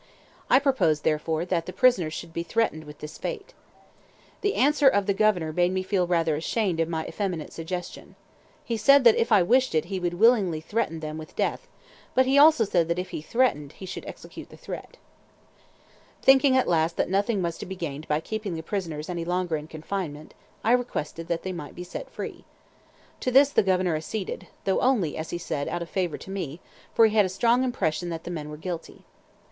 I 0.49 0.57
proposed, 0.57 1.03
therefore, 1.03 1.45
that 1.45 1.67
the 1.67 1.71
prisoners 1.71 2.15
should 2.15 2.33
be 2.33 2.41
threatened 2.41 2.85
with 2.85 2.97
this 3.01 3.19
fate. 3.19 3.53
The 4.41 4.55
answer 4.55 4.87
of 4.87 5.05
the 5.05 5.13
Governor 5.13 5.53
made 5.53 5.71
me 5.71 5.83
feel 5.83 6.07
rather 6.07 6.35
ashamed 6.35 6.79
of 6.79 6.89
my 6.89 7.05
effeminate 7.05 7.53
suggestion. 7.53 8.15
He 8.65 8.77
said 8.77 9.03
that 9.03 9.13
if 9.13 9.31
I 9.31 9.43
wished 9.43 9.75
it 9.75 9.85
he 9.93 9.99
would 9.99 10.15
willingly 10.15 10.59
threaten 10.59 11.01
them 11.01 11.19
with 11.19 11.35
death, 11.35 11.67
but 12.15 12.25
he 12.25 12.39
also 12.39 12.63
said 12.65 12.87
that 12.87 12.97
if 12.97 13.11
he 13.11 13.21
threatened, 13.21 13.73
he 13.73 13.85
should 13.85 14.03
execute 14.07 14.49
the 14.49 14.57
threat. 14.57 14.97
Thinking 16.23 16.57
at 16.57 16.67
last 16.67 16.97
that 16.97 17.07
nothing 17.07 17.43
was 17.43 17.59
to 17.59 17.67
be 17.67 17.75
gained 17.75 18.07
by 18.07 18.21
keeping 18.21 18.55
the 18.55 18.63
prisoners 18.63 19.07
any 19.07 19.23
longer 19.23 19.55
in 19.55 19.67
confinement, 19.67 20.33
I 20.63 20.71
requested 20.71 21.27
that 21.27 21.43
they 21.43 21.53
might 21.53 21.75
be 21.75 21.83
set 21.83 22.09
free. 22.09 22.43
To 23.19 23.29
this 23.29 23.49
the 23.51 23.61
Governor 23.61 23.95
acceded, 23.95 24.47
though 24.65 24.79
only, 24.81 25.15
as 25.15 25.29
he 25.29 25.37
said, 25.37 25.67
out 25.67 25.83
of 25.83 25.91
favour 25.91 26.17
to 26.17 26.31
me, 26.31 26.59
for 26.91 27.05
he 27.05 27.15
had 27.15 27.23
a 27.27 27.29
strong 27.29 27.63
impression 27.63 28.09
that 28.09 28.23
the 28.23 28.31
men 28.31 28.49
were 28.49 28.57
guilty. 28.57 29.03